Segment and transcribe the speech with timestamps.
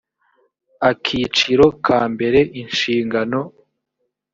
[0.89, 3.39] akiciro ka mbere inshingano